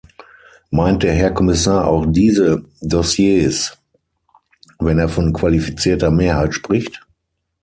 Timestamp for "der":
1.03-1.13